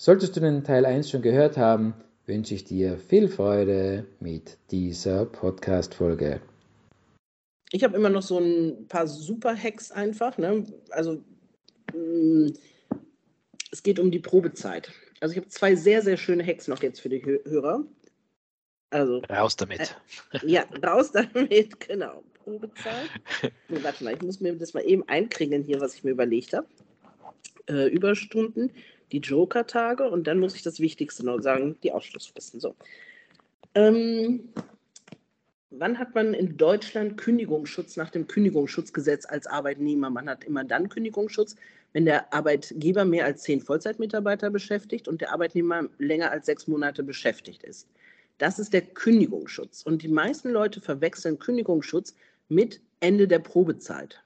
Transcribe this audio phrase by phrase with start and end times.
[0.00, 1.92] Solltest du den Teil 1 schon gehört haben,
[2.24, 6.40] wünsche ich dir viel Freude mit dieser Podcast-Folge.
[7.72, 10.38] Ich habe immer noch so ein paar super Hacks einfach.
[10.38, 10.64] Ne?
[10.90, 11.24] Also,
[11.92, 12.52] mh, mm,
[13.72, 14.92] es geht um die Probezeit.
[15.18, 17.82] Also, ich habe zwei sehr, sehr schöne Hacks noch jetzt für die Hörer.
[18.90, 19.96] Also, raus damit.
[20.30, 22.22] Äh, ja, raus damit, genau.
[22.44, 23.10] Probezeit.
[23.68, 26.52] Nee, warte mal, ich muss mir das mal eben einkriegen hier, was ich mir überlegt
[26.52, 26.68] habe.
[27.68, 28.70] Äh, Überstunden
[29.12, 32.60] die Joker-Tage und dann muss ich das Wichtigste noch sagen, die Ausschlussfristen.
[32.60, 32.74] So.
[33.74, 34.48] Ähm,
[35.70, 40.10] wann hat man in Deutschland Kündigungsschutz nach dem Kündigungsschutzgesetz als Arbeitnehmer?
[40.10, 41.56] Man hat immer dann Kündigungsschutz,
[41.92, 47.02] wenn der Arbeitgeber mehr als zehn Vollzeitmitarbeiter beschäftigt und der Arbeitnehmer länger als sechs Monate
[47.02, 47.88] beschäftigt ist.
[48.38, 49.82] Das ist der Kündigungsschutz.
[49.82, 52.14] Und die meisten Leute verwechseln Kündigungsschutz
[52.48, 54.22] mit Ende der Probezeit.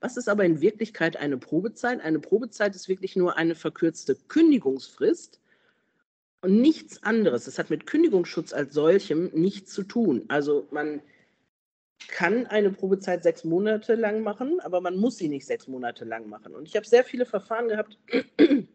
[0.00, 2.00] Was ist aber in Wirklichkeit eine Probezeit?
[2.00, 5.40] Eine Probezeit ist wirklich nur eine verkürzte Kündigungsfrist
[6.42, 7.46] und nichts anderes.
[7.46, 10.24] Es hat mit Kündigungsschutz als solchem nichts zu tun.
[10.28, 11.00] Also man
[12.08, 16.28] kann eine Probezeit sechs Monate lang machen, aber man muss sie nicht sechs Monate lang
[16.28, 16.54] machen.
[16.54, 17.98] Und ich habe sehr viele Verfahren gehabt
[18.38, 18.66] im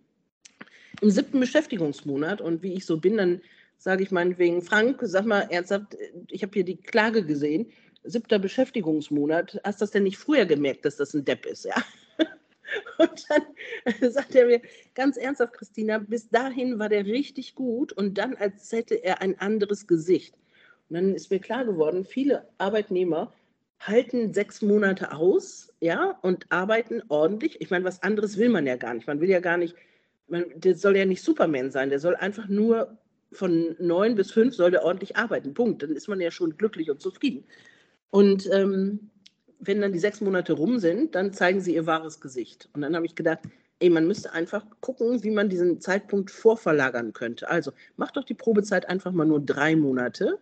[1.09, 2.41] siebten Beschäftigungsmonat.
[2.41, 3.41] Und wie ich so bin, dann
[3.77, 5.97] sage ich meinetwegen, Frank, sag mal ernsthaft,
[6.29, 7.71] ich habe hier die Klage gesehen
[8.03, 11.75] siebter Beschäftigungsmonat, hast du das denn nicht früher gemerkt, dass das ein Depp ist, ja?
[12.97, 14.61] Und dann sagt er mir
[14.95, 19.37] ganz ernsthaft, Christina, bis dahin war der richtig gut und dann, als hätte er ein
[19.39, 20.35] anderes Gesicht.
[20.89, 23.33] Und dann ist mir klar geworden, viele Arbeitnehmer
[23.79, 27.59] halten sechs Monate aus, ja, und arbeiten ordentlich.
[27.61, 29.07] Ich meine, was anderes will man ja gar nicht.
[29.07, 29.75] Man will ja gar nicht,
[30.27, 32.97] man, der soll ja nicht Superman sein, der soll einfach nur
[33.31, 35.53] von neun bis fünf soll der ordentlich arbeiten.
[35.53, 35.81] Punkt.
[35.83, 37.45] Dann ist man ja schon glücklich und zufrieden.
[38.11, 39.09] Und ähm,
[39.59, 42.69] wenn dann die sechs Monate rum sind, dann zeigen sie ihr wahres Gesicht.
[42.73, 43.39] Und dann habe ich gedacht,
[43.79, 47.49] ey, man müsste einfach gucken, wie man diesen Zeitpunkt vorverlagern könnte.
[47.49, 50.39] Also macht doch die Probezeit einfach mal nur drei Monate.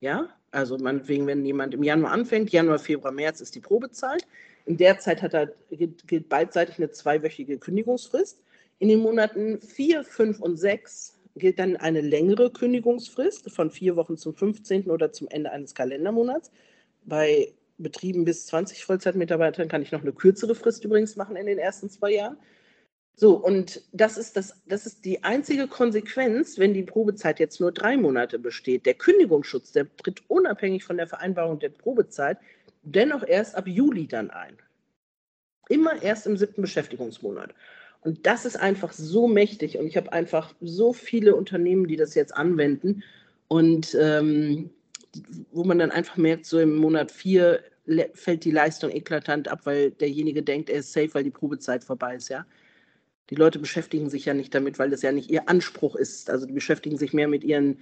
[0.00, 4.26] Ja, also meinetwegen, wenn jemand im Januar anfängt, Januar, Februar, März ist die Probezeit.
[4.66, 8.42] In der Zeit hat er, gilt beidseitig eine zweiwöchige Kündigungsfrist.
[8.78, 14.16] In den Monaten vier, fünf und sechs gilt dann eine längere Kündigungsfrist von vier Wochen
[14.16, 14.90] zum 15.
[14.90, 16.50] oder zum Ende eines Kalendermonats.
[17.04, 21.58] Bei Betrieben bis 20 Vollzeitmitarbeitern kann ich noch eine kürzere Frist übrigens machen in den
[21.58, 22.36] ersten zwei Jahren.
[23.16, 27.70] So, und das ist, das, das ist die einzige Konsequenz, wenn die Probezeit jetzt nur
[27.70, 28.86] drei Monate besteht.
[28.86, 32.38] Der Kündigungsschutz, der tritt unabhängig von der Vereinbarung der Probezeit
[32.82, 34.56] dennoch erst ab Juli dann ein.
[35.68, 37.54] Immer erst im siebten Beschäftigungsmonat.
[38.02, 39.78] Und das ist einfach so mächtig.
[39.78, 43.02] Und ich habe einfach so viele Unternehmen, die das jetzt anwenden.
[43.48, 44.70] Und ähm,
[45.52, 47.62] wo man dann einfach merkt, so im Monat vier
[48.14, 52.16] fällt die Leistung eklatant ab, weil derjenige denkt, er ist safe, weil die Probezeit vorbei
[52.16, 52.46] ist, ja.
[53.30, 56.28] Die Leute beschäftigen sich ja nicht damit, weil das ja nicht ihr Anspruch ist.
[56.28, 57.78] Also die beschäftigen sich mehr mit ihren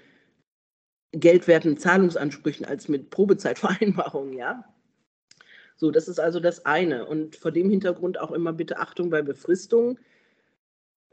[1.12, 4.64] geldwerten Zahlungsansprüchen als mit Probezeitvereinbarungen, ja.
[5.76, 7.06] So, das ist also das eine.
[7.06, 9.99] Und vor dem Hintergrund auch immer bitte Achtung bei Befristungen.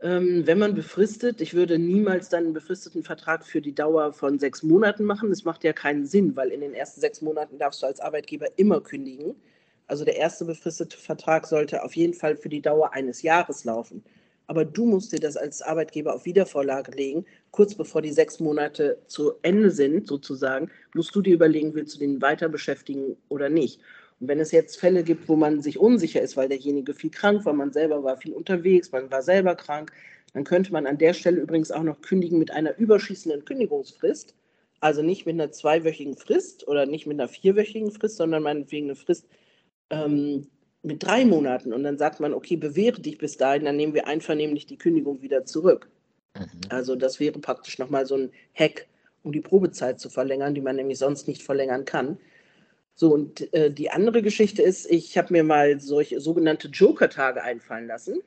[0.01, 4.39] Ähm, wenn man befristet, ich würde niemals dann einen befristeten Vertrag für die Dauer von
[4.39, 5.29] sechs Monaten machen.
[5.29, 8.47] Das macht ja keinen Sinn, weil in den ersten sechs Monaten darfst du als Arbeitgeber
[8.57, 9.35] immer kündigen.
[9.87, 14.03] Also der erste befristete Vertrag sollte auf jeden Fall für die Dauer eines Jahres laufen.
[14.47, 17.25] Aber du musst dir das als Arbeitgeber auf Wiedervorlage legen.
[17.51, 21.99] Kurz bevor die sechs Monate zu Ende sind, sozusagen, musst du dir überlegen, willst du
[21.99, 23.81] den weiter beschäftigen oder nicht.
[24.19, 27.45] Und wenn es jetzt Fälle gibt, wo man sich unsicher ist, weil derjenige viel krank
[27.45, 29.91] war, man selber war viel unterwegs, man war selber krank,
[30.33, 34.35] dann könnte man an der Stelle übrigens auch noch kündigen mit einer überschießenden Kündigungsfrist.
[34.81, 38.95] Also nicht mit einer zweiwöchigen Frist oder nicht mit einer vierwöchigen Frist, sondern meinetwegen eine
[38.95, 39.27] Frist
[39.89, 40.47] ähm,
[40.83, 41.73] mit drei Monaten.
[41.73, 45.21] Und dann sagt man, okay, bewähre dich bis dahin, dann nehmen wir einvernehmlich die Kündigung
[45.21, 45.89] wieder zurück.
[46.37, 46.61] Mhm.
[46.69, 48.87] Also das wäre praktisch nochmal so ein Hack,
[49.23, 52.17] um die Probezeit zu verlängern, die man nämlich sonst nicht verlängern kann.
[52.99, 57.87] So, und äh, die andere Geschichte ist, ich habe mir mal solche sogenannte Joker-Tage einfallen
[57.87, 58.21] lassen.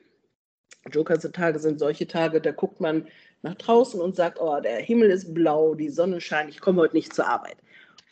[0.91, 3.07] Joker-Tage sind solche Tage, da guckt man
[3.43, 6.97] nach draußen und sagt, oh, der Himmel ist blau, die Sonne scheint, ich komme heute
[6.97, 7.57] nicht zur Arbeit.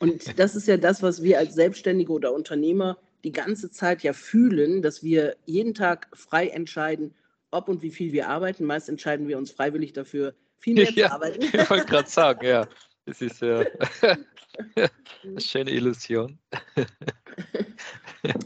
[0.01, 4.12] Und das ist ja das, was wir als Selbstständige oder Unternehmer die ganze Zeit ja
[4.12, 7.15] fühlen, dass wir jeden Tag frei entscheiden,
[7.53, 8.67] ob und wie viel wir arbeiten.
[8.67, 11.43] Meist entscheiden wir uns freiwillig dafür, viel mehr Ja, zu arbeiten.
[11.43, 12.69] ich wollte gerade sagen, ja.
[13.11, 13.65] Das ist ja
[15.25, 16.39] eine schöne Illusion.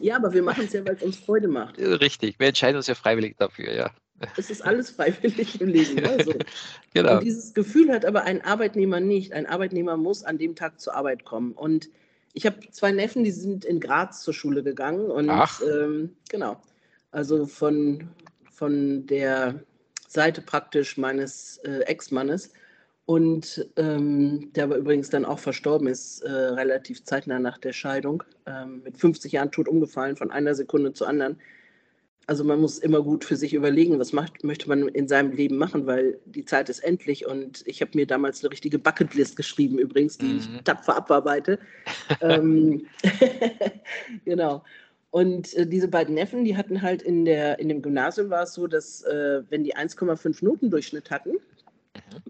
[0.00, 1.78] ja, aber wir machen es ja, weil es uns Freude macht.
[1.78, 3.90] Richtig, wir entscheiden uns ja freiwillig dafür, ja.
[4.38, 5.96] Es ist alles freiwillig im Leben.
[5.96, 6.24] Ne?
[6.24, 6.32] So.
[6.94, 7.18] Genau.
[7.18, 9.34] Und dieses Gefühl hat aber ein Arbeitnehmer nicht.
[9.34, 11.52] Ein Arbeitnehmer muss an dem Tag zur Arbeit kommen.
[11.52, 11.90] Und
[12.32, 15.10] ich habe zwei Neffen, die sind in Graz zur Schule gegangen.
[15.10, 15.28] Und.
[15.68, 16.56] Ähm, genau.
[17.10, 18.08] Also von,
[18.50, 19.62] von der
[20.08, 22.52] Seite praktisch meines äh, Ex-Mannes.
[23.06, 28.22] Und ähm, der aber übrigens dann auch verstorben ist, äh, relativ zeitnah nach der Scheidung.
[28.46, 31.38] Ähm, mit 50 Jahren tot umgefallen, von einer Sekunde zur anderen.
[32.26, 35.58] Also man muss immer gut für sich überlegen, was macht, möchte man in seinem Leben
[35.58, 39.78] machen, weil die Zeit ist endlich und ich habe mir damals eine richtige Bucketlist geschrieben,
[39.78, 40.36] übrigens, die Mhm.
[40.38, 41.58] ich tapfer abarbeite.
[42.22, 42.86] ähm,
[44.24, 44.64] genau.
[45.10, 48.54] Und äh, diese beiden Neffen, die hatten halt in, der, in dem Gymnasium war es
[48.54, 51.32] so, dass äh, wenn die 1,5 Notendurchschnitt hatten,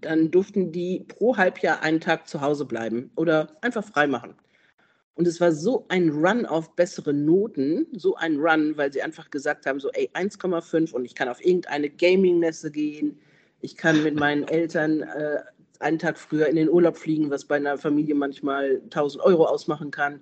[0.00, 4.34] dann durften die pro Halbjahr einen Tag zu Hause bleiben oder einfach frei machen.
[5.14, 9.30] Und es war so ein Run auf bessere Noten, so ein Run, weil sie einfach
[9.30, 13.18] gesagt haben, so ey, 1,5 und ich kann auf irgendeine Gaming-Messe gehen,
[13.60, 15.40] ich kann mit meinen Eltern äh,
[15.78, 19.90] einen Tag früher in den Urlaub fliegen, was bei einer Familie manchmal 1000 Euro ausmachen
[19.90, 20.20] kann.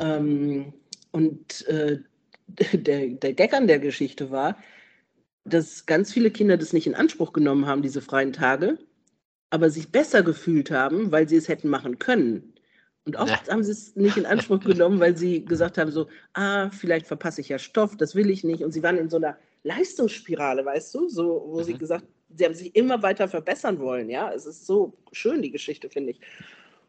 [0.00, 0.72] Ähm,
[1.12, 1.98] und äh,
[2.72, 4.56] der, der Gag an der Geschichte war,
[5.44, 8.78] dass ganz viele Kinder das nicht in Anspruch genommen haben, diese freien Tage,
[9.50, 12.54] aber sich besser gefühlt haben, weil sie es hätten machen können.
[13.06, 13.52] Und oft Ja.
[13.52, 17.40] haben sie es nicht in Anspruch genommen, weil sie gesagt haben, so, ah, vielleicht verpasse
[17.42, 18.64] ich ja Stoff, das will ich nicht.
[18.64, 21.78] Und sie waren in so einer Leistungsspirale, weißt du, so, wo sie Mhm.
[21.78, 22.04] gesagt,
[22.36, 24.32] sie haben sich immer weiter verbessern wollen, ja.
[24.32, 26.20] Es ist so schön, die Geschichte, finde ich.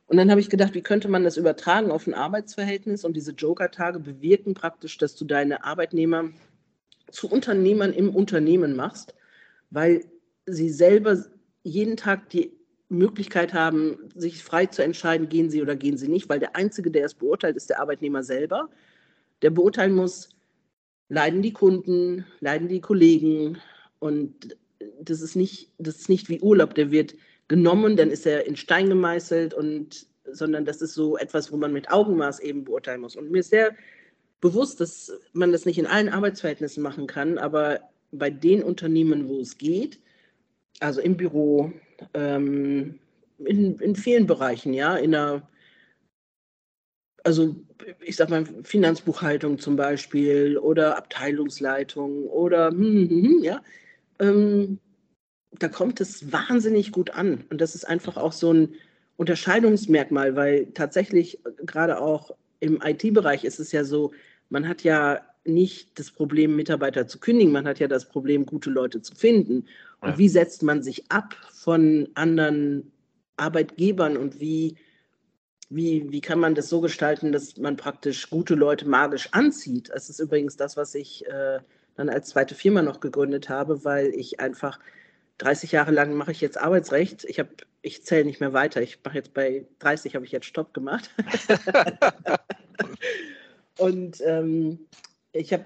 [0.08, 3.06] Und dann habe ich gedacht, wie könnte man das übertragen auf ein Arbeitsverhältnis?
[3.06, 6.30] Und diese Joker-Tage bewirken praktisch, dass du deine Arbeitnehmer
[7.16, 9.16] zu Unternehmern im Unternehmen machst,
[9.70, 10.06] weil
[10.46, 11.24] sie selber
[11.64, 12.52] jeden Tag die
[12.90, 16.92] Möglichkeit haben, sich frei zu entscheiden, gehen sie oder gehen sie nicht, weil der Einzige,
[16.92, 18.70] der es beurteilt, ist der Arbeitnehmer selber.
[19.42, 20.30] Der beurteilen muss,
[21.10, 23.58] leiden die Kunden, leiden die Kollegen
[24.00, 24.56] und
[25.02, 27.16] das ist nicht, das ist nicht wie Urlaub, der wird
[27.48, 31.72] genommen, dann ist er in Stein gemeißelt und sondern das ist so etwas, wo man
[31.72, 33.16] mit Augenmaß eben beurteilen muss.
[33.16, 33.76] Und mir ist sehr
[34.46, 37.80] bewusst, dass man das nicht in allen Arbeitsverhältnissen machen kann, aber
[38.12, 40.00] bei den Unternehmen, wo es geht,
[40.80, 41.74] also im Büro,
[42.14, 43.00] ähm,
[43.40, 45.50] in, in vielen Bereichen, ja, in der,
[47.24, 47.56] also
[48.02, 53.64] ich sag mal, Finanzbuchhaltung zum Beispiel oder Abteilungsleitung oder, hm, hm, hm, ja,
[54.20, 54.78] ähm,
[55.58, 57.46] da kommt es wahnsinnig gut an.
[57.50, 58.76] Und das ist einfach auch so ein
[59.18, 64.12] Unterscheidungsmerkmal, weil tatsächlich äh, gerade auch im IT-Bereich ist es ja so,
[64.50, 68.70] man hat ja nicht das Problem, Mitarbeiter zu kündigen, man hat ja das Problem, gute
[68.70, 69.68] Leute zu finden.
[70.02, 70.18] Und Ja.
[70.18, 72.92] wie setzt man sich ab von anderen
[73.38, 74.76] Arbeitgebern und wie,
[75.70, 79.90] wie, wie kann man das so gestalten, dass man praktisch gute Leute magisch anzieht?
[79.94, 81.60] Das ist übrigens das, was ich äh,
[81.96, 84.80] dann als zweite Firma noch gegründet habe, weil ich einfach
[85.38, 87.24] 30 Jahre lang mache ich jetzt Arbeitsrecht.
[87.26, 87.50] Ich habe,
[87.82, 88.82] ich zähle nicht mehr weiter.
[88.82, 91.10] Ich mache jetzt bei 30 habe ich jetzt Stopp gemacht.
[93.78, 94.88] Und ähm,
[95.32, 95.66] ich habe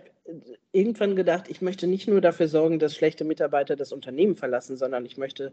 [0.72, 5.06] irgendwann gedacht, ich möchte nicht nur dafür sorgen, dass schlechte Mitarbeiter das Unternehmen verlassen, sondern
[5.06, 5.52] ich möchte,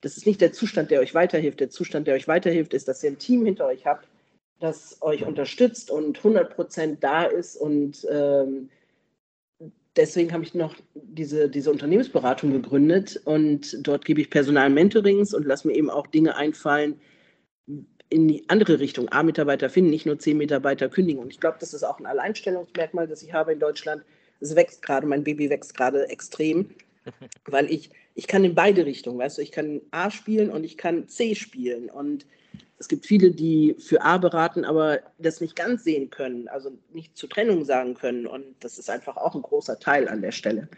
[0.00, 1.60] das ist nicht der Zustand, der euch weiterhilft.
[1.60, 4.08] Der Zustand, der euch weiterhilft, ist, dass ihr ein Team hinter euch habt,
[4.60, 7.56] das euch unterstützt und 100 Prozent da ist.
[7.56, 8.68] Und ähm,
[9.96, 15.68] deswegen habe ich noch diese, diese Unternehmensberatung gegründet und dort gebe ich Personal-Mentorings und lasse
[15.68, 17.00] mir eben auch Dinge einfallen,
[18.12, 21.22] in die andere Richtung, A-Mitarbeiter finden, nicht nur C-Mitarbeiter kündigen.
[21.22, 24.04] Und ich glaube, das ist auch ein Alleinstellungsmerkmal, das ich habe in Deutschland.
[24.40, 26.70] Es wächst gerade, mein Baby wächst gerade extrem,
[27.46, 30.76] weil ich, ich kann in beide Richtungen, weißt du, ich kann A spielen und ich
[30.76, 31.88] kann C spielen.
[31.88, 32.26] Und
[32.78, 37.16] es gibt viele, die für A beraten, aber das nicht ganz sehen können, also nicht
[37.16, 38.26] zur Trennung sagen können.
[38.26, 40.68] Und das ist einfach auch ein großer Teil an der Stelle.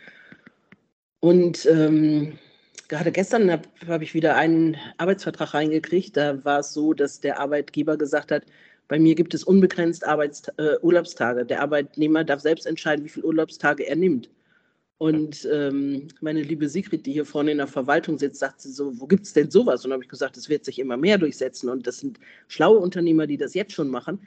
[1.21, 2.39] Und ähm,
[2.89, 6.17] gerade gestern habe hab ich wieder einen Arbeitsvertrag reingekriegt.
[6.17, 8.45] Da war es so, dass der Arbeitgeber gesagt hat,
[8.89, 11.45] bei mir gibt es unbegrenzt Arbeits äh, Urlaubstage.
[11.47, 14.29] Der Arbeitnehmer darf selbst entscheiden, wie viele Urlaubstage er nimmt.
[14.99, 18.99] Und ähm, meine liebe Sigrid, die hier vorne in der Verwaltung sitzt, sagt sie so,
[19.01, 19.85] wo gibt es denn sowas?
[19.85, 21.69] Und habe ich gesagt, es wird sich immer mehr durchsetzen.
[21.69, 24.27] Und das sind schlaue Unternehmer, die das jetzt schon machen.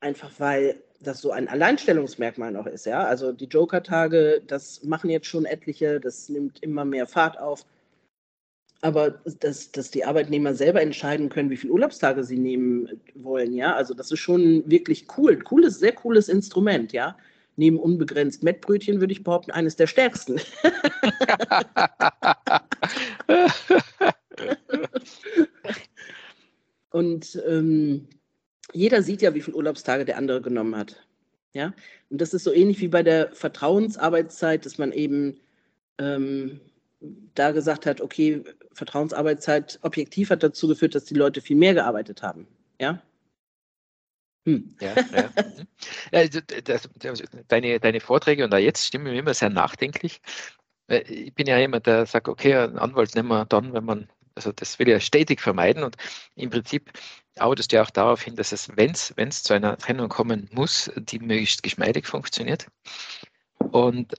[0.00, 2.86] Einfach weil das so ein Alleinstellungsmerkmal noch ist.
[2.86, 3.04] Ja?
[3.04, 7.64] Also die Joker-Tage, das machen jetzt schon etliche, das nimmt immer mehr Fahrt auf.
[8.80, 13.74] Aber dass, dass die Arbeitnehmer selber entscheiden können, wie viele Urlaubstage sie nehmen wollen, ja,
[13.74, 15.38] also das ist schon wirklich cool.
[15.38, 17.16] Cooles, sehr cooles Instrument, ja.
[17.56, 20.38] neben unbegrenzt Mettbrötchen würde ich behaupten, eines der stärksten.
[26.90, 28.06] Und ähm,
[28.74, 31.06] jeder sieht ja, wie viele Urlaubstage der andere genommen hat.
[31.52, 31.72] Ja,
[32.10, 35.40] und das ist so ähnlich wie bei der Vertrauensarbeitszeit, dass man eben
[35.98, 36.60] ähm,
[37.34, 42.22] da gesagt hat, okay, Vertrauensarbeitszeit objektiv hat dazu geführt, dass die Leute viel mehr gearbeitet
[42.22, 42.48] haben.
[42.80, 43.00] Ja,
[44.46, 44.76] hm.
[44.80, 45.30] Ja, ja.
[46.64, 50.20] das, das, deine, deine Vorträge und da jetzt stimmen mir immer sehr nachdenklich.
[50.88, 54.52] Ich bin ja jemand, der sagt, okay, einen Anwalt nehmen wir dann, wenn man, also
[54.52, 55.96] das will ja stetig vermeiden und
[56.34, 56.92] im Prinzip
[57.38, 60.90] arbeitest du ja auch darauf hin, dass es, wenn es zu einer Trennung kommen muss,
[60.96, 62.66] die möglichst geschmeidig funktioniert.
[63.58, 64.14] Und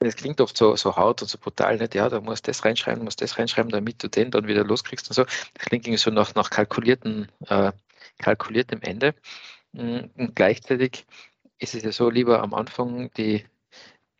[0.00, 1.94] es klingt oft so, so hart und so brutal, nicht?
[1.94, 5.14] Ja, da musst das reinschreiben, musst das reinschreiben, damit du den dann wieder loskriegst und
[5.14, 5.24] so.
[5.24, 7.72] Das klingt irgendwie so nach, nach kalkulierten äh,
[8.18, 9.14] kalkuliert am Ende.
[9.72, 11.06] Mm, und gleichzeitig
[11.58, 13.44] ist es ja so, lieber am Anfang die,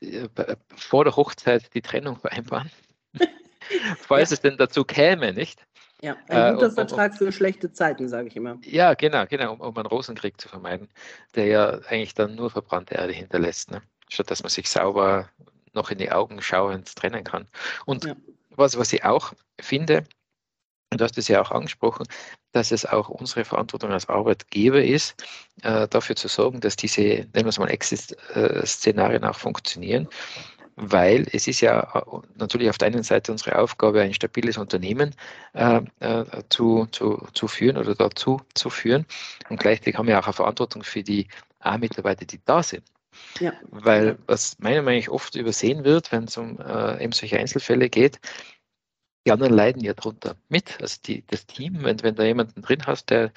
[0.00, 0.28] äh,
[0.74, 2.70] vor der Hochzeit die Trennung vereinbaren,
[3.98, 4.34] falls ja.
[4.34, 5.60] es denn dazu käme, nicht?
[6.02, 8.58] Ja, ein guter äh, um, Vertrag um, für schlechte Zeiten, sage ich immer.
[8.64, 10.88] Ja, genau, genau, um, um, einen Rosenkrieg zu vermeiden,
[11.34, 13.80] der ja eigentlich dann nur verbrannte Erde hinterlässt, ne?
[14.08, 15.30] statt dass man sich sauber
[15.72, 17.48] noch in die Augen schauend trennen kann.
[17.86, 18.14] Und ja.
[18.50, 20.04] was, was ich auch finde,
[20.90, 22.06] und du hast es ja auch angesprochen,
[22.52, 25.24] dass es auch unsere Verantwortung als Arbeitgeber ist,
[25.62, 30.06] äh, dafür zu sorgen, dass diese, nennen wir es mal, Exit-Szenarien auch funktionieren.
[30.76, 35.14] Weil es ist ja äh, natürlich auf der einen Seite unsere Aufgabe, ein stabiles Unternehmen
[35.52, 39.06] äh, äh, zu, zu, zu führen oder dazu zu führen.
[39.48, 41.28] Und gleichzeitig haben wir auch eine Verantwortung für die
[41.60, 42.84] A-Mitarbeiter, die da sind.
[43.38, 43.52] Ja.
[43.70, 47.88] Weil was meiner Meinung nach oft übersehen wird, wenn es um äh, eben solche Einzelfälle
[47.88, 48.18] geht,
[49.26, 50.80] die anderen leiden ja drunter mit.
[50.80, 53.32] Also die, das Team, wenn, wenn da jemanden drin hast, der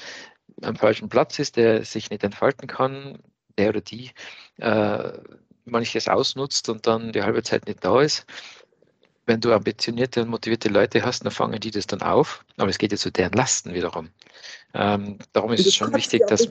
[0.61, 3.19] am falschen Platz ist, der sich nicht entfalten kann,
[3.57, 4.11] der oder die
[4.57, 5.13] äh,
[5.67, 8.25] manches ausnutzt und dann die halbe Zeit nicht da ist.
[9.25, 12.77] Wenn du ambitionierte und motivierte Leute hast, dann fangen die das dann auf, aber es
[12.77, 14.09] geht ja zu deren Lasten wiederum.
[14.73, 16.49] Ähm, darum ist es schon wichtig, dass.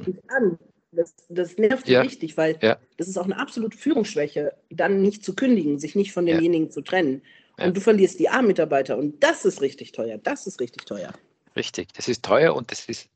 [0.92, 2.78] Das, das, nervt ja, richtig, weil ja.
[2.96, 6.70] das ist auch eine absolute Führungsschwäche, dann nicht zu kündigen, sich nicht von demjenigen ja.
[6.70, 7.20] zu trennen.
[7.58, 10.18] Und du verlierst die A-Mitarbeiter und das ist richtig teuer.
[10.18, 11.12] Das ist richtig teuer.
[11.54, 13.08] Richtig, das ist teuer und das ist,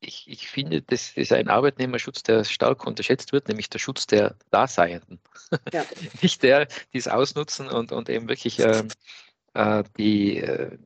[0.00, 4.36] ich, ich finde, das ist ein Arbeitnehmerschutz, der stark unterschätzt wird, nämlich der Schutz der
[4.50, 5.20] Daseienden.
[5.72, 5.84] Ja.
[6.22, 8.84] Nicht der, die es ausnutzen und, und eben wirklich äh,
[9.54, 10.78] äh, die, äh,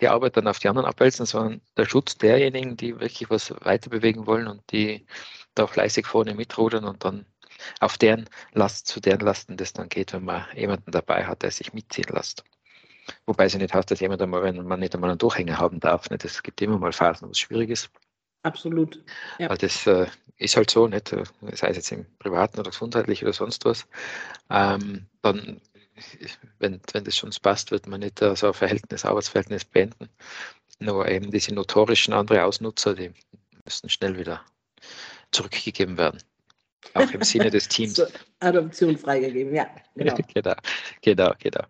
[0.00, 3.90] die Arbeit dann auf die anderen abwälzen, sondern der Schutz derjenigen, die wirklich was weiter
[3.90, 5.06] bewegen wollen und die
[5.54, 7.26] da fleißig vorne mitrudern und dann
[7.80, 11.50] auf deren Last, zu deren Lasten das dann geht, wenn man jemanden dabei hat, der
[11.50, 12.44] sich mitziehen lässt.
[13.26, 15.80] Wobei es ja nicht heißt, dass jemand einmal, wenn man nicht einmal einen Durchhänger haben
[15.80, 16.24] darf, nicht?
[16.24, 17.90] es gibt immer mal Phasen, wo es schwierig ist.
[18.42, 19.02] Absolut.
[19.38, 19.48] Ja.
[19.48, 21.08] Das äh, ist halt so, nicht?
[21.08, 23.86] sei es jetzt im Privaten oder gesundheitlich oder sonst was.
[24.50, 25.60] Ähm, dann,
[26.58, 30.08] wenn, wenn das schon passt, wird man nicht so ein Verhältnis, Arbeitsverhältnis beenden.
[30.78, 33.12] Nur eben diese notorischen andere Ausnutzer, die
[33.64, 34.44] müssen schnell wieder
[35.32, 36.22] zurückgegeben werden.
[36.94, 37.94] Auch im Sinne des Teams.
[37.94, 38.08] Zur
[38.40, 39.66] Adoption freigegeben, ja.
[39.94, 40.54] Genau, genau,
[41.02, 41.34] genau.
[41.38, 41.64] genau.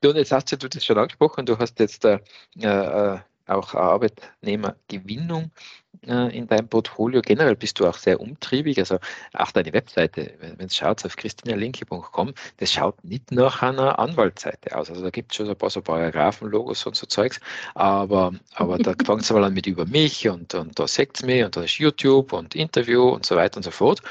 [0.00, 2.18] Du, und jetzt hast du das schon angesprochen, du hast jetzt äh,
[2.60, 7.20] äh, auch Arbeitnehmergewinnung äh, in deinem Portfolio.
[7.22, 8.78] Generell bist du auch sehr umtriebig.
[8.78, 8.98] Also
[9.34, 14.90] auch deine Webseite, wenn es schaut auf christinalinke.com, das schaut nicht nach einer Anwaltsseite aus.
[14.90, 17.40] Also da gibt es schon so ein paar so Paragraphenlogos und so Zeugs,
[17.74, 21.22] aber, aber da fängt es mal an mit über mich und, und da seht es
[21.22, 24.02] mich und da ist YouTube und Interview und so weiter und so fort.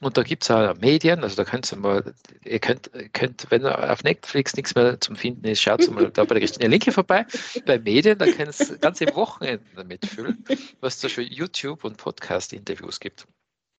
[0.00, 3.66] Und da gibt es auch Medien, also da könnt ihr mal, ihr könnt, könnt, wenn
[3.66, 7.26] auf Netflix nichts mehr zum Finden ist, schaut mal da bei der Christine Linke vorbei.
[7.66, 10.42] Bei Medien, da könnt ihr ganze Wochenende damit füllen,
[10.80, 13.26] was da schon YouTube und Podcast-Interviews gibt.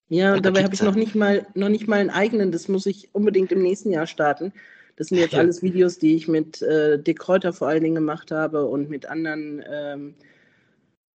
[0.07, 2.85] Ja, und dabei habe ich noch nicht mal noch nicht mal einen eigenen, das muss
[2.85, 4.51] ich unbedingt im nächsten Jahr starten.
[4.97, 5.39] Das sind jetzt ja.
[5.39, 9.05] alles Videos, die ich mit äh, Dick Kräuter vor allen Dingen gemacht habe und mit
[9.05, 10.15] anderen ähm,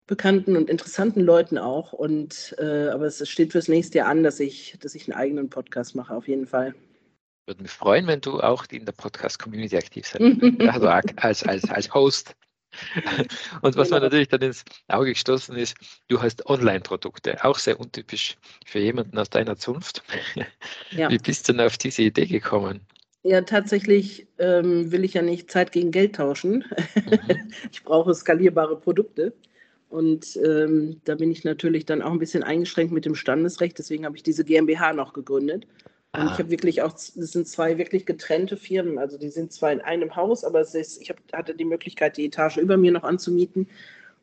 [0.07, 1.93] bekannten und interessanten Leuten auch.
[1.93, 5.51] Und äh, aber es steht fürs nächste Jahr an, dass ich, dass ich einen eigenen
[5.51, 6.75] Podcast mache, auf jeden Fall.
[7.47, 11.93] Würde mich freuen, wenn du auch in der Podcast-Community aktiv sein also als, als, als
[11.93, 12.35] Host.
[13.63, 14.01] Und was genau.
[14.01, 15.77] mir natürlich dann ins Auge gestoßen ist,
[16.09, 20.03] du hast Online-Produkte, auch sehr untypisch für jemanden aus deiner Zunft.
[20.91, 21.11] Ja.
[21.11, 22.81] Wie bist du denn auf diese Idee gekommen?
[23.25, 26.65] Ja, tatsächlich ähm, will ich ja nicht Zeit gegen Geld tauschen.
[26.95, 27.19] Mhm.
[27.73, 29.33] ich brauche skalierbare Produkte.
[29.89, 33.79] Und ähm, da bin ich natürlich dann auch ein bisschen eingeschränkt mit dem Standesrecht.
[33.79, 35.67] Deswegen habe ich diese GmbH noch gegründet.
[36.15, 36.31] Und ah.
[36.33, 38.99] ich habe wirklich auch, das sind zwei wirklich getrennte Firmen.
[38.99, 42.17] Also die sind zwar in einem Haus, aber es ist, ich hab, hatte die Möglichkeit,
[42.17, 43.69] die Etage über mir noch anzumieten.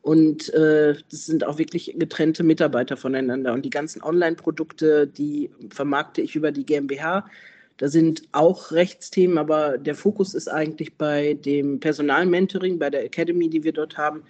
[0.00, 3.52] Und äh, das sind auch wirklich getrennte Mitarbeiter voneinander.
[3.52, 7.26] Und die ganzen Online-Produkte, die vermarkte ich über die GmbH.
[7.76, 13.50] Da sind auch Rechtsthemen, aber der Fokus ist eigentlich bei dem Personalmentoring, bei der Academy,
[13.50, 14.22] die wir dort haben.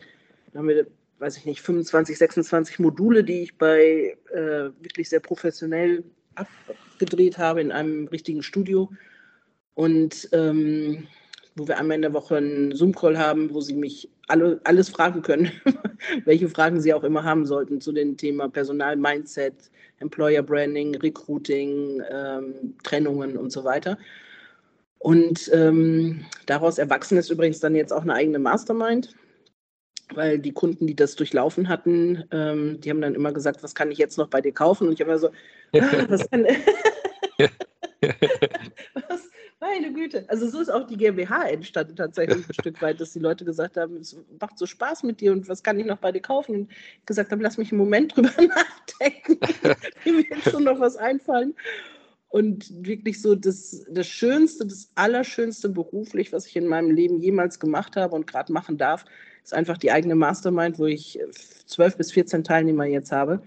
[0.52, 0.86] Da haben wir,
[1.20, 6.02] weiß ich nicht, 25, 26 Module, die ich bei äh, wirklich sehr professionell
[6.34, 8.90] abgedreht habe in einem richtigen Studio.
[9.74, 11.06] Und ähm,
[11.56, 15.22] wo wir einmal in der Woche einen Zoom-Call haben, wo Sie mich alle, alles fragen
[15.22, 15.50] können,
[16.24, 19.70] welche Fragen Sie auch immer haben sollten zu dem Thema Personal, Mindset,
[20.00, 23.98] Employer Branding, Recruiting, ähm, Trennungen und so weiter.
[24.98, 29.14] Und ähm, daraus erwachsen ist übrigens dann jetzt auch eine eigene Mastermind,
[30.16, 33.90] weil die Kunden, die das durchlaufen hatten, ähm, die haben dann immer gesagt, was kann
[33.90, 34.88] ich jetzt noch bei dir kaufen?
[34.88, 36.46] Und ich habe immer so, ah, was kann,
[38.94, 40.24] was, meine Güte.
[40.28, 43.76] Also so ist auch die GmbH entstanden tatsächlich ein Stück weit, dass die Leute gesagt
[43.76, 46.54] haben, es macht so Spaß mit dir und was kann ich noch bei dir kaufen?
[46.54, 46.70] Und
[47.06, 49.38] gesagt haben, lass mich einen Moment drüber nachdenken.
[50.04, 51.54] Mir wird schon noch was einfallen.
[52.28, 57.60] Und wirklich so das, das Schönste, das Allerschönste beruflich, was ich in meinem Leben jemals
[57.60, 59.04] gemacht habe und gerade machen darf,
[59.42, 61.18] ist einfach die eigene Mastermind, wo ich
[61.66, 63.42] zwölf bis 14 Teilnehmer jetzt habe,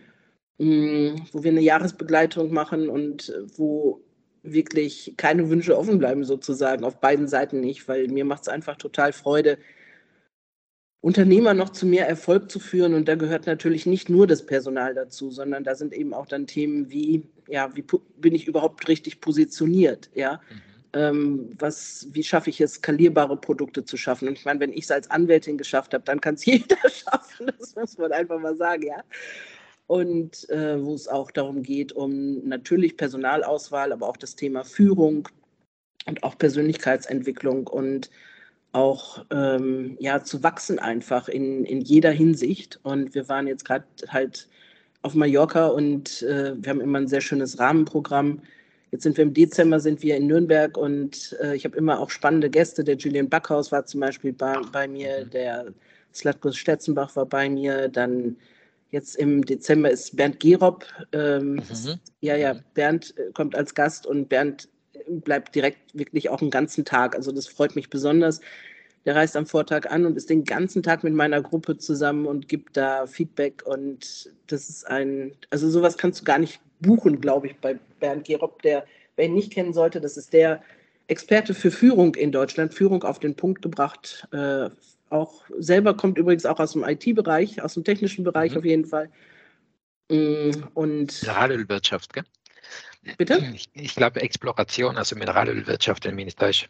[0.58, 4.02] mm, wo wir eine Jahresbegleitung machen und wo
[4.44, 8.76] wirklich keine Wünsche offen bleiben, sozusagen, auf beiden Seiten nicht, weil mir macht es einfach
[8.76, 9.58] total Freude,
[11.02, 12.96] Unternehmer noch zu mehr Erfolg zu führen.
[12.96, 16.48] Und da gehört natürlich nicht nur das Personal dazu, sondern da sind eben auch dann
[16.48, 17.86] Themen wie, ja, wie
[18.18, 20.42] bin ich überhaupt richtig positioniert, ja.
[20.50, 20.75] Mhm.
[20.96, 24.28] Ähm, was, wie schaffe ich es, skalierbare Produkte zu schaffen?
[24.28, 27.52] Und ich meine, wenn ich es als Anwältin geschafft habe, dann kann es jeder schaffen.
[27.60, 29.04] Das muss man einfach mal sagen, ja
[29.88, 35.28] und äh, wo es auch darum geht, um natürlich Personalauswahl, aber auch das Thema Führung
[36.08, 38.10] und auch Persönlichkeitsentwicklung und
[38.72, 42.80] auch ähm, ja, zu wachsen einfach in, in jeder Hinsicht.
[42.84, 44.50] Und wir waren jetzt gerade halt
[45.02, 48.42] auf Mallorca und äh, wir haben immer ein sehr schönes Rahmenprogramm.
[48.96, 52.10] Jetzt sind wir im Dezember, sind wir in Nürnberg und äh, ich habe immer auch
[52.10, 52.82] spannende Gäste.
[52.82, 55.74] Der Julian Backhaus war zum Beispiel bei, bei mir, der
[56.14, 58.38] Slatkus Stetzenbach war bei mir, dann
[58.92, 60.86] Jetzt im Dezember ist Bernd Gerob.
[61.12, 62.00] Ähm, mhm.
[62.22, 64.70] Ja, ja, Bernd äh, kommt als Gast und Bernd
[65.10, 67.18] bleibt direkt wirklich auch einen ganzen Tag.
[67.18, 68.40] Also das freut mich besonders.
[69.04, 72.48] Der reist am Vortag an und ist den ganzen Tag mit meiner Gruppe zusammen und
[72.48, 73.64] gibt da Feedback.
[73.66, 78.26] Und das ist ein, also sowas kannst du gar nicht buchen, glaube ich, bei Bernd
[78.26, 80.62] Gerob, der, wer ihn nicht kennen sollte, das ist der
[81.08, 84.70] Experte für Führung in Deutschland, Führung auf den Punkt gebracht, äh,
[85.10, 88.58] auch selber kommt übrigens auch aus dem IT-Bereich, aus dem technischen Bereich mhm.
[88.58, 89.10] auf jeden Fall.
[90.10, 92.24] Mm, und Mineralölwirtschaft, gell?
[93.18, 93.44] Bitte?
[93.54, 96.68] Ich, ich, glaube Exploration, also Mineralölwirtschaft, wenn mich nicht täusche.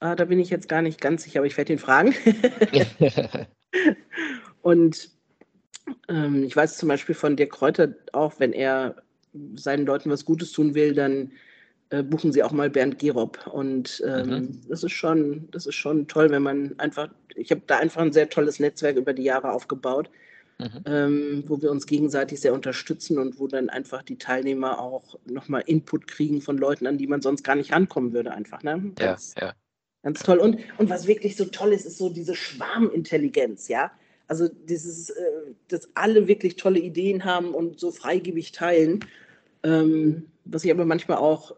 [0.00, 2.14] Ah, da bin ich jetzt gar nicht ganz sicher, aber ich werde ihn fragen.
[4.62, 5.13] und
[6.08, 8.96] ähm, ich weiß zum Beispiel von Dirk Kräuter auch, wenn er
[9.56, 11.32] seinen Leuten was Gutes tun will, dann
[11.90, 13.46] äh, buchen Sie auch mal Bernd Gerob.
[13.46, 14.60] Und ähm, mhm.
[14.68, 18.12] das ist schon, das ist schon toll, wenn man einfach, ich habe da einfach ein
[18.12, 20.10] sehr tolles Netzwerk über die Jahre aufgebaut,
[20.58, 20.82] mhm.
[20.86, 25.62] ähm, wo wir uns gegenseitig sehr unterstützen und wo dann einfach die Teilnehmer auch nochmal
[25.66, 28.62] Input kriegen von Leuten, an die man sonst gar nicht rankommen würde, einfach.
[28.62, 28.92] Ne?
[28.96, 29.54] Ganz, ja, ja.
[30.02, 30.38] Ganz toll.
[30.38, 33.90] Und, und was wirklich so toll ist, ist so diese Schwarmintelligenz, ja.
[34.26, 35.22] Also dieses, äh,
[35.68, 39.00] dass alle wirklich tolle Ideen haben und so freigebig teilen.
[39.62, 41.56] Ähm, was ich aber manchmal auch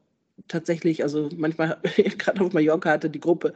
[0.49, 1.81] tatsächlich, also manchmal,
[2.19, 3.53] gerade auf Mallorca hatte die Gruppe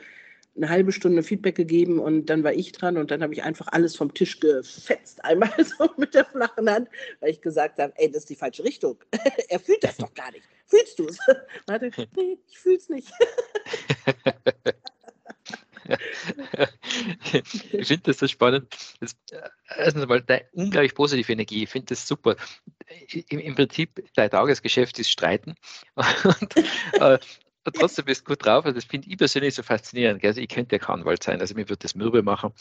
[0.57, 3.69] eine halbe Stunde Feedback gegeben und dann war ich dran und dann habe ich einfach
[3.71, 6.89] alles vom Tisch gefetzt, einmal so mit der flachen Hand,
[7.21, 8.97] weil ich gesagt habe, ey, das ist die falsche Richtung.
[9.49, 10.45] er fühlt das doch gar nicht.
[10.67, 11.19] Fühlst du es?
[11.67, 13.11] Warte, nee, ich fühle es nicht.
[17.33, 18.69] ich finde das so spannend.
[19.01, 19.17] Das,
[19.77, 21.65] erstens einmal eine unglaublich positive Energie.
[21.65, 22.37] Ich finde das super.
[23.29, 25.55] Im, Im, Prinzip, dein Tagesgeschäft ist Streiten.
[25.97, 26.57] Und,
[27.01, 27.19] äh,
[27.65, 28.65] trotzdem bist du gut drauf.
[28.65, 30.25] Also das finde ich persönlich so faszinierend.
[30.25, 32.53] Also ich könnte ja kein Anwalt sein, also mir würde das mürbe machen.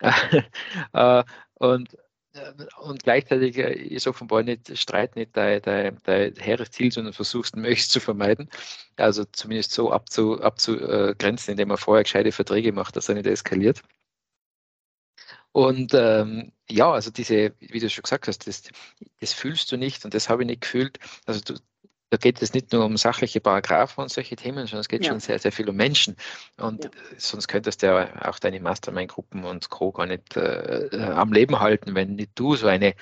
[0.92, 1.96] äh, und
[2.80, 7.56] und gleichzeitig äh, ist offenbar nicht Streit nicht dein, dein, dein hehres Ziel, sondern versuchst
[7.56, 8.50] möglichst zu vermeiden.
[8.96, 13.82] Also zumindest so abzu, abzugrenzen, indem man vorher gescheite Verträge macht, dass er nicht eskaliert.
[15.52, 18.64] Und ähm, ja, also diese, wie du schon gesagt hast, das,
[19.20, 20.98] das fühlst du nicht und das habe ich nicht gefühlt.
[21.24, 21.54] Also du,
[22.10, 25.10] da geht es nicht nur um sachliche Paragraphen und solche Themen, sondern es geht ja.
[25.10, 26.16] schon sehr, sehr viel um Menschen.
[26.56, 26.90] Und ja.
[27.16, 29.90] sonst könntest du ja auch deine Mastermind-Gruppen und Co.
[29.90, 32.94] gar nicht äh, am Leben halten, wenn nicht du so eine,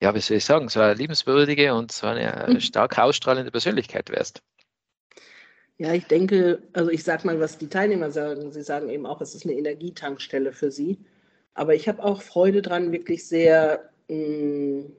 [0.00, 2.60] ja, wie soll ich sagen, so eine liebenswürdige und so eine mhm.
[2.60, 4.42] stark ausstrahlende Persönlichkeit wärst.
[5.76, 8.52] Ja, ich denke, also ich sage mal, was die Teilnehmer sagen.
[8.52, 11.00] Sie sagen eben auch, es ist eine Energietankstelle für sie.
[11.52, 14.92] Aber ich habe auch Freude dran, wirklich sehr mh, mm,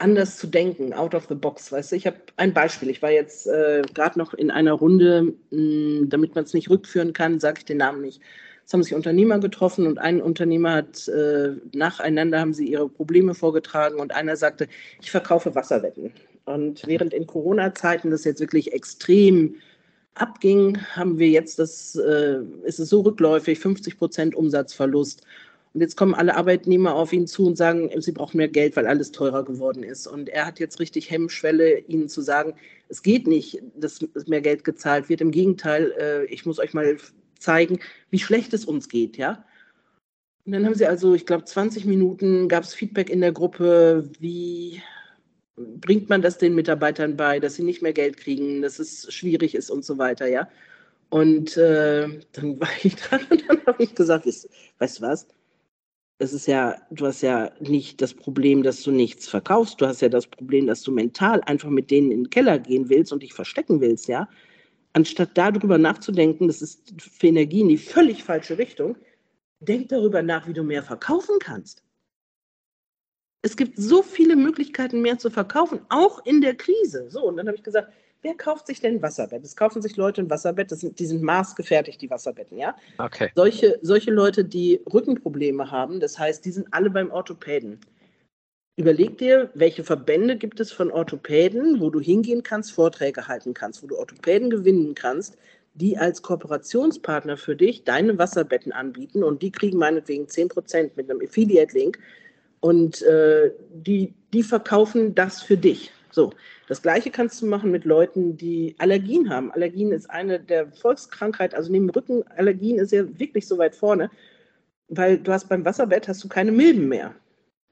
[0.00, 1.70] anders zu denken, out of the box.
[1.70, 2.90] Weißt du, ich habe ein Beispiel.
[2.90, 6.70] Ich war jetzt äh, gerade noch in einer Runde, mh, mm, damit man es nicht
[6.70, 8.20] rückführen kann, sage ich den Namen nicht.
[8.66, 13.34] Es haben sich Unternehmer getroffen und ein Unternehmer hat äh, nacheinander haben sie ihre Probleme
[13.34, 14.68] vorgetragen und einer sagte,
[15.02, 16.12] ich verkaufe Wasserwetten.
[16.44, 19.56] Und während in Corona-Zeiten das jetzt wirklich extrem
[20.14, 25.24] abging, haben wir jetzt das, äh, ist es so rückläufig, 50 Prozent Umsatzverlust.
[25.72, 28.88] Und jetzt kommen alle Arbeitnehmer auf ihn zu und sagen, sie brauchen mehr Geld, weil
[28.88, 30.08] alles teurer geworden ist.
[30.08, 32.54] Und er hat jetzt richtig Hemmschwelle, ihnen zu sagen,
[32.88, 35.20] es geht nicht, dass mehr Geld gezahlt wird.
[35.20, 36.96] Im Gegenteil, äh, ich muss euch mal
[37.38, 37.78] zeigen,
[38.10, 39.44] wie schlecht es uns geht, ja.
[40.44, 44.10] Und dann haben sie also, ich glaube, 20 Minuten gab es Feedback in der Gruppe,
[44.18, 44.82] wie
[45.56, 49.54] bringt man das den Mitarbeitern bei, dass sie nicht mehr Geld kriegen, dass es schwierig
[49.54, 50.48] ist und so weiter, ja.
[51.10, 55.28] Und äh, dann war ich dran und dann habe ich gesagt, weißt du was?
[56.22, 59.80] Es ist ja, du hast ja nicht das Problem, dass du nichts verkaufst.
[59.80, 62.90] Du hast ja das Problem, dass du mental einfach mit denen in den Keller gehen
[62.90, 64.28] willst und dich verstecken willst, ja.
[64.92, 68.96] Anstatt darüber nachzudenken, das ist für Energie in die völlig falsche Richtung,
[69.60, 71.82] denk darüber nach, wie du mehr verkaufen kannst.
[73.40, 77.08] Es gibt so viele Möglichkeiten, mehr zu verkaufen, auch in der Krise.
[77.08, 79.44] So, und dann habe ich gesagt, wer kauft sich denn ein Wasserbett?
[79.44, 82.76] Es kaufen sich Leute ein Wasserbett, das sind, die sind maßgefertigt, die Wasserbetten, ja?
[82.98, 83.30] Okay.
[83.34, 87.80] Solche, solche Leute, die Rückenprobleme haben, das heißt, die sind alle beim Orthopäden.
[88.76, 93.82] Überleg dir, welche Verbände gibt es von Orthopäden, wo du hingehen kannst, Vorträge halten kannst,
[93.82, 95.36] wo du Orthopäden gewinnen kannst,
[95.74, 101.20] die als Kooperationspartner für dich deine Wasserbetten anbieten und die kriegen meinetwegen 10% mit einem
[101.22, 101.98] Affiliate-Link
[102.60, 105.92] und äh, die, die verkaufen das für dich.
[106.12, 106.32] So,
[106.68, 109.52] das gleiche kannst du machen mit Leuten, die Allergien haben.
[109.52, 114.10] Allergien ist eine der Volkskrankheiten, also neben Rückenallergien ist ja wirklich so weit vorne,
[114.88, 117.14] weil du hast beim Wasserbett hast du keine Milben mehr.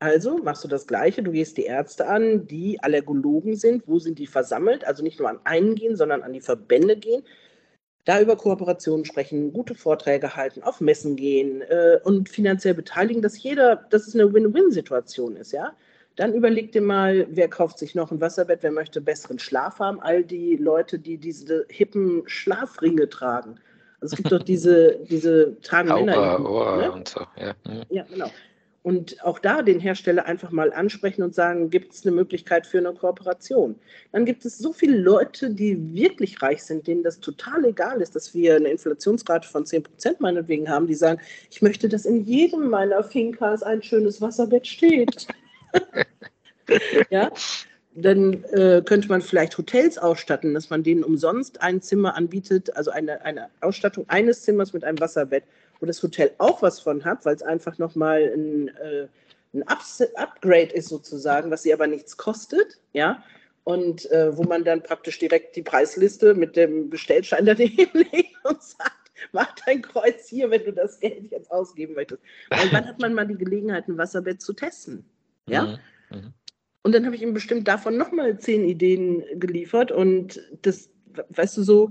[0.01, 4.21] Also machst du das Gleiche, du gehst die Ärzte an, die Allergologen sind, wo sind
[4.21, 7.25] die versammelt, also nicht nur an einen gehen, sondern an die Verbände gehen,
[8.05, 13.43] da über Kooperationen sprechen, gute Vorträge halten, auf Messen gehen äh, und finanziell beteiligen, dass
[13.43, 15.75] jeder, dass es eine Win-Win-Situation ist, ja.
[16.19, 20.01] Dann überleg dir mal, wer kauft sich noch ein Wasserbett, wer möchte besseren Schlaf haben,
[20.01, 23.55] all die Leute, die diese hippen Schlafringe tragen.
[24.01, 26.45] Also es gibt doch diese, diese tragen Männer.
[26.45, 26.91] Ohr ne?
[26.91, 27.55] und so, ja.
[27.89, 28.29] Ja, genau.
[28.83, 32.79] Und auch da den Hersteller einfach mal ansprechen und sagen, gibt es eine Möglichkeit für
[32.79, 33.77] eine Kooperation?
[34.11, 38.17] Dann gibt es so viele Leute, die wirklich reich sind, denen das total egal ist,
[38.17, 42.25] dass wir eine Inflationsrate von 10 Prozent meinetwegen haben, die sagen, ich möchte, dass in
[42.25, 45.29] jedem meiner Finkas ein schönes Wasserbett steht.
[47.11, 47.31] ja,
[47.95, 52.91] dann äh, könnte man vielleicht Hotels ausstatten, dass man denen umsonst ein Zimmer anbietet, also
[52.91, 55.45] eine, eine Ausstattung eines Zimmers mit einem Wasserbett
[55.81, 59.09] wo das Hotel auch was von hat, weil es einfach nochmal ein, äh,
[59.55, 63.23] ein Upgrade ist sozusagen, was sie aber nichts kostet, ja,
[63.65, 68.63] und äh, wo man dann praktisch direkt die Preisliste mit dem Bestellschein daneben legt und
[68.63, 72.23] sagt, mach dein Kreuz hier, wenn du das Geld jetzt ausgeben möchtest.
[72.51, 75.05] Weil wann hat man mal die Gelegenheit, ein Wasserbett zu testen?
[75.51, 75.79] Ja.
[76.11, 76.17] Mhm.
[76.17, 76.33] Mhm.
[76.83, 80.89] Und dann habe ich ihm bestimmt davon nochmal zehn Ideen geliefert und das,
[81.31, 81.91] weißt du, so,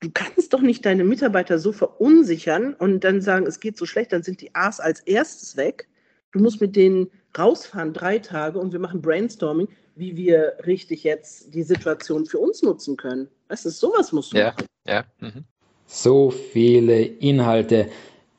[0.00, 4.12] du kannst doch nicht deine Mitarbeiter so verunsichern und dann sagen, es geht so schlecht,
[4.12, 5.88] dann sind die A's als erstes weg.
[6.32, 11.54] Du musst mit denen rausfahren, drei Tage, und wir machen Brainstorming, wie wir richtig jetzt
[11.54, 13.28] die Situation für uns nutzen können.
[13.48, 14.66] Weißt du, sowas musst du ja, machen.
[14.86, 15.44] Ja, mhm.
[15.86, 17.88] So viele Inhalte.